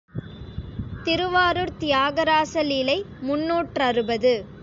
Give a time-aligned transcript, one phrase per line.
[1.03, 4.33] திருவாரூர்த் Thiagaraja Leelai முந்நூற்றறுபது.